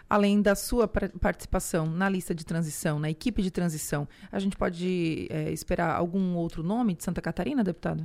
Além 0.08 0.40
da 0.42 0.54
sua 0.54 0.86
participação 0.86 1.86
na 1.86 2.08
lista 2.08 2.34
de 2.34 2.44
transição, 2.44 2.98
na 2.98 3.10
equipe 3.10 3.42
de 3.42 3.50
transição, 3.50 4.06
a 4.30 4.38
gente 4.38 4.56
pode 4.56 5.26
é, 5.30 5.50
esperar 5.50 5.96
algum 5.96 6.36
outro 6.36 6.62
nome 6.62 6.94
de 6.94 7.02
Santa 7.02 7.20
Catarina, 7.22 7.64
deputado? 7.64 8.04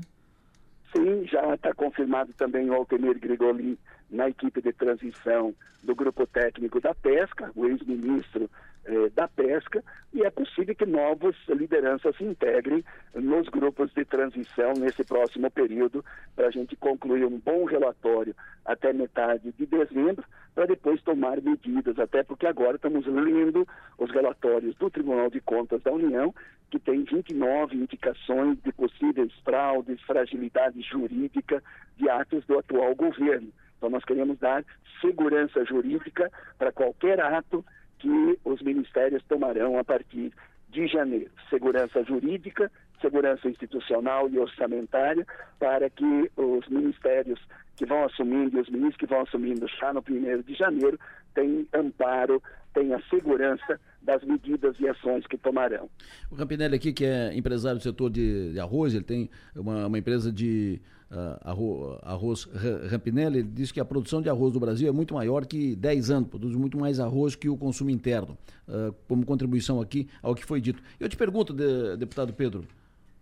Sim, 0.96 1.28
já 1.28 1.54
está 1.54 1.74
confirmado 1.74 2.34
também 2.34 2.70
o 2.70 2.74
Altemir 2.74 3.20
Grigolin 3.20 3.78
na 4.10 4.30
equipe 4.30 4.62
de 4.62 4.72
transição 4.74 5.54
do 5.84 5.96
grupo 5.96 6.26
técnico 6.28 6.80
da 6.80 6.94
pesca, 6.94 7.52
o 7.56 7.66
ex-ministro 7.66 8.50
eh, 8.86 9.10
da 9.14 9.28
pesca, 9.28 9.84
e 10.14 10.24
é 10.24 10.30
possível 10.30 10.74
que 10.74 10.86
novas 10.86 11.36
lideranças 11.50 12.16
se 12.16 12.24
integrem 12.24 12.84
nos 13.14 13.50
grupos 13.50 13.94
de 13.94 14.06
transição 14.06 14.74
nesse 14.78 15.04
próximo 15.04 15.52
período, 15.52 16.04
para 16.36 16.48
a 16.48 16.52
gente 16.52 16.76
concluir 16.76 17.26
um 17.26 17.38
bom 17.38 17.66
relatório 17.66 18.34
até 18.66 18.94
metade 18.94 19.54
de 19.58 19.66
dezembro, 19.66 20.24
para 20.56 20.66
depois 20.66 21.02
tomar 21.04 21.42
medidas, 21.42 22.00
até 22.00 22.24
porque 22.24 22.48
agora 22.48 22.78
estamos 22.78 23.06
lendo 23.06 23.68
os 23.98 24.10
relatórios 24.10 24.76
do 24.76 24.90
Tribunal 24.90 25.30
de 25.30 25.42
Contas 25.42 25.82
da 25.84 25.92
União, 25.92 26.34
que 26.72 26.80
tem 26.80 27.04
29 27.04 27.76
indicações 27.76 28.58
de 28.64 28.72
possíveis 28.72 29.32
fraudes, 29.44 30.02
fragilidade 30.02 30.82
jurídica 30.82 31.62
de 31.96 32.10
atos 32.10 32.46
do 32.46 32.58
atual 32.58 32.96
governo. 32.96 33.52
Então, 33.78 33.90
nós 33.90 34.04
queremos 34.04 34.38
dar 34.40 34.64
segurança 35.02 35.64
jurídica 35.66 36.32
para 36.58 36.72
qualquer 36.72 37.20
ato 37.20 37.64
que 38.00 38.40
os 38.44 38.62
ministérios 38.62 39.24
tomarão 39.28 39.78
a 39.78 39.84
partir 39.84 40.32
de 40.70 40.88
janeiro. 40.88 41.32
Segurança 41.50 42.04
jurídica, 42.04 42.72
segurança 43.02 43.48
institucional 43.48 44.30
e 44.30 44.40
orçamentária, 44.40 45.26
para 45.60 45.90
que 45.90 46.32
os 46.36 46.68
ministérios 46.68 47.40
que 47.76 47.86
vão 47.86 48.04
assumindo 48.04 48.58
e 48.58 48.62
os 48.62 48.70
ministros 48.70 48.98
que 48.98 49.06
vão 49.06 49.22
assumindo 49.22 49.68
já 49.68 49.94
no 49.94 50.02
primeiro 50.02 50.44
de 50.44 50.54
janeiro 50.56 51.00
tenham 51.34 51.66
amparo, 51.74 52.42
tenham 52.74 53.00
segurança 53.04 53.80
das 54.08 54.24
medidas 54.24 54.74
e 54.80 54.88
ações 54.88 55.28
que 55.28 55.38
tomarão. 55.38 55.90
O 56.32 56.36
Rampinelli 56.36 56.76
aqui, 56.76 56.94
que 56.94 57.04
é 57.04 57.36
empresário 57.36 57.78
do 57.78 57.84
setor 57.84 58.10
de, 58.10 58.54
de 58.54 58.60
arroz, 58.60 58.94
ele 58.94 59.04
tem 59.04 59.30
uma, 59.54 59.86
uma 59.86 60.00
empresa 60.00 60.32
de 60.32 60.80
uh, 61.12 61.38
arroz, 61.42 62.00
arroz 62.04 62.44
Rampinelli, 62.90 63.40
ele 63.40 63.50
diz 63.50 63.70
que 63.70 63.82
a 63.82 63.86
produção 63.86 64.22
de 64.22 64.30
arroz 64.30 64.54
do 64.54 64.62
Brasil 64.62 64.88
é 64.88 64.94
muito 64.94 65.14
maior 65.14 65.46
que 65.46 65.76
10 65.76 66.10
anos, 66.10 66.30
produz 66.30 66.56
muito 66.56 66.80
mais 66.80 67.02
arroz 67.02 67.36
que 67.36 67.50
o 67.50 67.58
consumo 67.58 67.90
interno, 67.90 68.38
uh, 68.70 68.96
como 69.10 69.26
contribuição 69.26 69.82
aqui 69.82 70.08
ao 70.24 70.34
que 70.34 70.46
foi 70.46 70.62
dito. 70.62 70.82
Eu 70.98 71.10
te 71.10 71.18
pergunto, 71.18 71.54
de, 71.54 71.98
deputado 71.98 72.32
Pedro, 72.32 72.64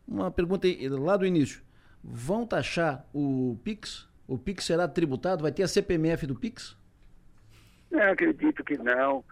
uma 0.08 0.30
pergunta 0.30 0.68
lá 1.00 1.18
do 1.18 1.26
início, 1.26 1.64
vão 2.04 2.46
taxar 2.46 3.04
o 3.12 3.58
PIX? 3.64 4.08
O 4.28 4.38
PIX 4.38 4.64
será 4.64 4.88
tributado? 4.88 5.42
Vai 5.42 5.52
ter 5.52 5.64
a 5.64 5.68
CPMF 5.68 6.28
do 6.28 6.36
PIX? 6.36 6.78
Eu 7.90 8.12
acredito 8.12 8.64
que 8.64 8.78
não 8.78 9.24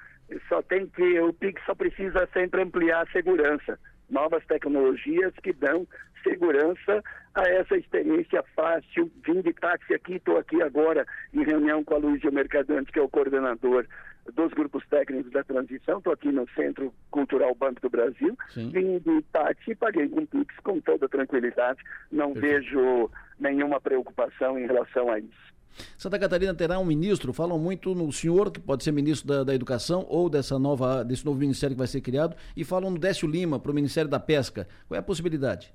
só 0.48 0.62
tem 0.62 0.88
que 0.88 1.20
o 1.20 1.34
PIX 1.34 1.62
só 1.66 1.76
precisa 1.76 2.28
sempre 2.34 2.62
ampliar 2.62 3.04
a 3.04 3.12
segurança, 3.12 3.80
novas 4.10 4.46
tecnologias 4.46 5.34
que 5.42 5.54
dão 5.54 5.88
segurança 6.24 7.04
a 7.36 7.42
essa 7.50 7.76
experiência 7.76 8.44
fácil. 8.56 9.12
Vim 9.26 9.42
de 9.42 9.54
táxi 9.54 9.94
aqui, 9.94 10.16
estou 10.16 10.38
aqui 10.38 10.62
agora 10.62 11.06
em 11.34 11.44
reunião 11.44 11.84
com 11.84 11.96
a 11.96 11.98
Luísa 11.98 12.32
Mercadante, 12.32 12.92
que 12.92 13.00
é 13.00 13.02
o 13.02 13.10
coordenador 13.10 13.86
dos 14.34 14.54
grupos 14.54 14.86
técnicos 14.88 15.32
da 15.32 15.44
transição. 15.44 15.98
Estou 15.98 16.14
aqui 16.14 16.32
no 16.32 16.48
Centro 16.52 16.94
Cultural 17.12 17.54
Banco 17.56 17.82
do 17.82 17.90
Brasil. 17.90 18.38
Sim. 18.50 18.70
Vim 18.70 19.00
de 19.00 19.22
táxi 19.34 19.72
e 19.72 19.76
paguei 19.76 20.08
com 20.08 20.26
Pix 20.26 20.56
com 20.64 20.80
toda 20.80 21.10
tranquilidade. 21.10 21.84
Não 22.12 22.34
Perfeito. 22.34 22.56
vejo 22.56 23.12
nenhuma 23.40 23.82
preocupação 23.82 24.58
em 24.58 24.66
relação 24.66 25.12
a 25.12 25.20
isso. 25.20 25.54
Santa 25.98 26.20
Catarina 26.20 26.54
terá 26.54 26.80
um 26.80 26.86
ministro, 26.86 27.34
falam 27.34 27.58
muito 27.58 27.94
no 27.96 28.12
senhor, 28.12 28.52
que 28.52 28.60
pode 28.60 28.84
ser 28.84 28.92
ministro 28.92 29.28
da, 29.28 29.44
da 29.44 29.56
Educação 29.56 30.06
ou 30.10 30.30
dessa 30.30 30.58
nova, 30.60 31.04
desse 31.04 31.26
novo 31.26 31.40
ministério 31.40 31.76
que 31.76 31.80
vai 31.80 31.88
ser 31.88 32.02
criado, 32.02 32.36
e 32.56 32.64
falam 32.64 32.92
no 32.92 33.00
Décio 33.00 33.28
Lima 33.28 33.60
para 33.60 33.72
o 33.72 33.76
Ministério 33.76 34.10
da 34.10 34.20
Pesca. 34.20 34.68
Qual 34.88 34.96
é 34.96 35.00
a 35.00 35.04
possibilidade? 35.04 35.74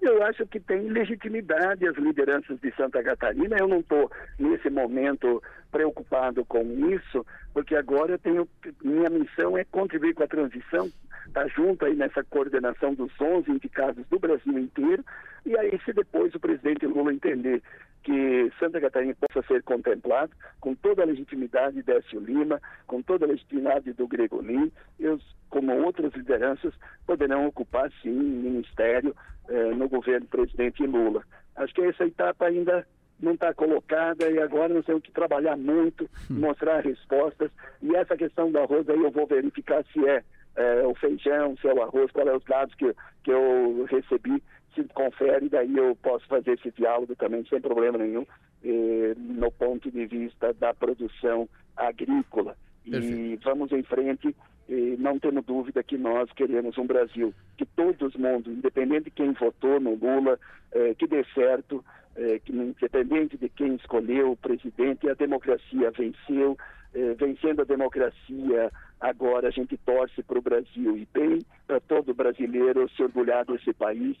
Eu 0.00 0.22
acho 0.22 0.46
que 0.46 0.60
tem 0.60 0.88
legitimidade 0.88 1.86
as 1.86 1.96
lideranças 1.96 2.58
de 2.60 2.72
Santa 2.76 3.02
Catarina. 3.02 3.56
Eu 3.58 3.66
não 3.66 3.80
estou, 3.80 4.10
nesse 4.38 4.70
momento, 4.70 5.42
preocupado 5.70 6.44
com 6.44 6.62
isso, 6.90 7.26
porque 7.52 7.74
agora 7.74 8.12
eu 8.12 8.18
tenho. 8.18 8.48
Minha 8.82 9.10
missão 9.10 9.58
é 9.58 9.64
contribuir 9.64 10.14
com 10.14 10.22
a 10.22 10.28
transição, 10.28 10.88
estar 11.28 11.42
tá 11.42 11.48
junto 11.48 11.84
aí 11.84 11.94
nessa 11.94 12.24
coordenação 12.24 12.94
dos 12.94 13.12
11 13.20 13.50
indicados 13.50 14.04
do 14.08 14.18
Brasil 14.18 14.58
inteiro. 14.58 15.04
E 15.46 15.56
aí, 15.56 15.78
se 15.84 15.92
depois 15.92 16.34
o 16.34 16.40
presidente 16.40 16.86
Lula 16.86 17.12
entender 17.12 17.62
que 18.02 18.50
Santa 18.58 18.80
Catarina 18.80 19.14
possa 19.14 19.46
ser 19.46 19.62
contemplado 19.62 20.32
com 20.60 20.74
toda 20.74 21.02
a 21.02 21.06
legitimidade 21.06 21.76
de 21.76 21.82
Décio 21.82 22.20
Lima, 22.20 22.60
com 22.86 23.02
toda 23.02 23.24
a 23.24 23.28
legitimidade 23.28 23.92
do 23.92 24.06
Gregolin, 24.06 24.70
eu, 24.98 25.18
como 25.50 25.72
outras 25.84 26.12
lideranças, 26.14 26.72
poderão 27.06 27.46
ocupar, 27.46 27.90
sim, 28.02 28.10
ministério 28.10 29.14
eh, 29.48 29.74
no 29.74 29.88
governo 29.88 30.26
do 30.26 30.30
presidente 30.30 30.86
Lula. 30.86 31.22
Acho 31.56 31.74
que 31.74 31.82
essa 31.82 32.04
etapa 32.04 32.46
ainda 32.46 32.86
não 33.20 33.32
está 33.32 33.52
colocada 33.52 34.30
e 34.30 34.38
agora 34.38 34.72
nós 34.72 34.84
temos 34.84 35.02
que 35.02 35.10
trabalhar 35.10 35.56
muito, 35.56 36.04
hum. 36.30 36.38
mostrar 36.38 36.80
respostas. 36.80 37.50
E 37.82 37.94
essa 37.96 38.16
questão 38.16 38.50
do 38.50 38.58
arroz 38.58 38.88
aí 38.88 39.02
eu 39.02 39.10
vou 39.10 39.26
verificar 39.26 39.84
se 39.92 40.06
é, 40.08 40.22
é 40.56 40.86
o 40.86 40.94
feijão, 40.94 41.56
se 41.56 41.68
é 41.68 41.74
o 41.74 41.82
arroz, 41.82 42.10
qual 42.10 42.28
é 42.28 42.36
os 42.36 42.44
dados 42.44 42.74
que, 42.74 42.94
que 43.22 43.30
eu 43.30 43.86
recebi 43.90 44.42
se 44.74 44.84
confere, 44.94 45.48
daí 45.48 45.76
eu 45.76 45.96
posso 45.96 46.26
fazer 46.26 46.52
esse 46.52 46.70
diálogo 46.70 47.14
também 47.16 47.44
sem 47.46 47.60
problema 47.60 47.98
nenhum, 47.98 48.24
eh, 48.64 49.14
no 49.16 49.50
ponto 49.50 49.90
de 49.90 50.06
vista 50.06 50.52
da 50.54 50.72
produção 50.72 51.48
agrícola. 51.76 52.56
Perfeito. 52.88 53.16
E 53.16 53.36
vamos 53.42 53.72
em 53.72 53.82
frente, 53.82 54.34
eh, 54.68 54.96
não 54.98 55.18
tendo 55.18 55.42
dúvida 55.42 55.82
que 55.82 55.98
nós 55.98 56.30
queremos 56.32 56.78
um 56.78 56.86
Brasil 56.86 57.34
que 57.56 57.66
todo 57.66 58.10
mundo, 58.18 58.50
independente 58.50 59.04
de 59.04 59.10
quem 59.10 59.32
votou 59.32 59.80
no 59.80 59.94
Lula, 59.94 60.38
eh, 60.72 60.94
que 60.94 61.06
dê 61.06 61.24
certo, 61.34 61.84
eh, 62.16 62.40
que 62.44 62.52
independente 62.52 63.36
de 63.36 63.48
quem 63.48 63.74
escolheu 63.74 64.32
o 64.32 64.36
presidente, 64.36 65.08
a 65.08 65.14
democracia 65.14 65.90
venceu, 65.90 66.56
eh, 66.94 67.14
vencendo 67.14 67.62
a 67.62 67.64
democracia, 67.64 68.70
agora 69.00 69.48
a 69.48 69.50
gente 69.50 69.76
torce 69.78 70.22
para 70.22 70.38
o 70.38 70.42
Brasil. 70.42 70.96
E 70.96 71.08
bem 71.12 71.40
para 71.66 71.80
todo 71.80 72.14
brasileiro 72.14 72.88
se 72.90 73.02
orgulhar 73.02 73.44
desse 73.44 73.72
país. 73.72 74.16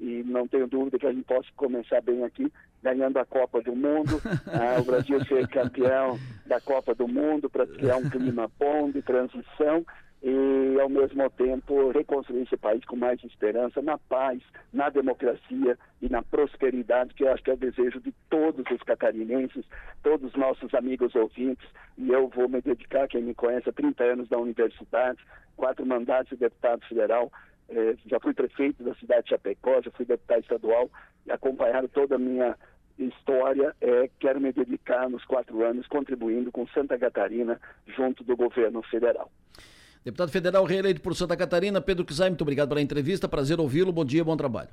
E 0.00 0.24
não 0.24 0.48
tenho 0.48 0.66
dúvida 0.66 0.98
que 0.98 1.06
a 1.06 1.12
gente 1.12 1.24
possa 1.24 1.48
começar 1.54 2.00
bem 2.00 2.24
aqui, 2.24 2.52
ganhando 2.82 3.18
a 3.18 3.24
Copa 3.24 3.62
do 3.62 3.76
Mundo, 3.76 4.20
ah, 4.50 4.80
o 4.80 4.84
Brasil 4.84 5.24
ser 5.26 5.46
campeão 5.46 6.18
da 6.44 6.60
Copa 6.60 6.92
do 6.94 7.06
Mundo 7.06 7.48
para 7.48 7.66
criar 7.66 7.98
um 7.98 8.10
clima 8.10 8.50
bom 8.58 8.90
de 8.90 9.00
transição 9.00 9.84
e, 10.22 10.80
ao 10.80 10.88
mesmo 10.88 11.28
tempo, 11.30 11.90
reconstruir 11.90 12.42
esse 12.42 12.56
país 12.56 12.84
com 12.84 12.94
mais 12.94 13.22
esperança, 13.24 13.82
na 13.82 13.98
paz, 13.98 14.40
na 14.72 14.88
democracia 14.88 15.76
e 16.00 16.08
na 16.08 16.22
prosperidade, 16.22 17.12
que 17.14 17.24
eu 17.24 17.32
acho 17.32 17.42
que 17.42 17.50
é 17.50 17.54
o 17.54 17.56
desejo 17.56 18.00
de 18.00 18.12
todos 18.30 18.64
os 18.70 18.82
catarinenses, 18.84 19.64
todos 20.02 20.30
os 20.30 20.36
nossos 20.36 20.72
amigos 20.74 21.14
ouvintes, 21.16 21.68
e 21.98 22.10
eu 22.10 22.28
vou 22.28 22.48
me 22.48 22.60
dedicar, 22.60 23.08
quem 23.08 23.22
me 23.22 23.34
conhece, 23.34 23.68
há 23.68 23.72
30 23.72 24.04
anos 24.04 24.28
da 24.28 24.38
universidade, 24.38 25.18
quatro 25.56 25.84
mandatos 25.84 26.30
de 26.30 26.36
deputado 26.36 26.86
federal, 26.86 27.30
é, 27.68 27.96
já 28.06 28.20
fui 28.20 28.32
prefeito 28.32 28.84
da 28.84 28.94
cidade 28.94 29.24
de 29.24 29.30
Chapecó, 29.30 29.80
já 29.82 29.90
fui 29.90 30.04
deputado 30.04 30.40
estadual 30.40 30.90
e 31.26 31.32
acompanharam 31.32 31.88
toda 31.88 32.16
a 32.16 32.18
minha 32.18 32.56
história. 32.98 33.74
É, 33.80 34.10
quero 34.20 34.40
me 34.40 34.52
dedicar 34.52 35.08
nos 35.08 35.24
quatro 35.24 35.64
anos 35.64 35.86
contribuindo 35.86 36.52
com 36.52 36.66
Santa 36.68 36.98
Catarina 36.98 37.60
junto 37.86 38.22
do 38.24 38.36
governo 38.36 38.82
federal. 38.82 39.30
Deputado 40.04 40.30
federal 40.30 40.64
reeleito 40.64 41.00
por 41.00 41.14
Santa 41.14 41.36
Catarina, 41.36 41.80
Pedro 41.80 42.04
Kizai, 42.04 42.28
muito 42.28 42.42
obrigado 42.42 42.70
pela 42.70 42.82
entrevista, 42.82 43.28
prazer 43.28 43.60
ouvi-lo, 43.60 43.92
bom 43.92 44.04
dia, 44.04 44.24
bom 44.24 44.36
trabalho. 44.36 44.70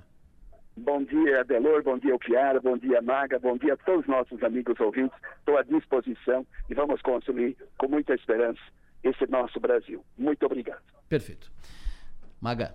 Bom 0.75 1.03
dia, 1.03 1.41
Adelor, 1.41 1.83
bom 1.83 1.97
dia, 1.99 2.17
Kiara, 2.17 2.59
bom 2.59 2.77
dia, 2.77 3.01
Maga, 3.01 3.37
bom 3.37 3.57
dia 3.57 3.73
a 3.73 3.77
todos 3.77 4.01
os 4.01 4.07
nossos 4.07 4.41
amigos 4.41 4.79
ouvintes. 4.79 5.17
Estou 5.39 5.57
à 5.57 5.63
disposição 5.63 6.45
e 6.69 6.73
vamos 6.73 7.01
construir 7.01 7.55
com 7.77 7.87
muita 7.87 8.15
esperança 8.15 8.59
esse 9.03 9.27
nosso 9.27 9.59
Brasil. 9.59 10.03
Muito 10.17 10.45
obrigado. 10.45 10.81
Perfeito. 11.07 11.51
Maga. 12.41 12.73